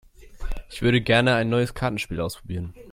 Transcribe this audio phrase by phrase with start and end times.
[0.71, 2.73] Ich würde gerne ein neues Kartenspiel ausprobieren.